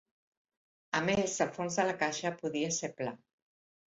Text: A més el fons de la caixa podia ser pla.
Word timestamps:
A 0.99 1.01
més 1.09 1.35
el 1.45 1.51
fons 1.59 1.77
de 1.81 1.85
la 1.89 1.95
caixa 2.01 2.33
podia 2.39 2.73
ser 2.79 2.89
pla. 3.03 3.13